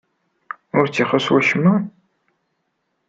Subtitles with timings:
[0.77, 1.75] Ur t-ixuṣṣ wacemma?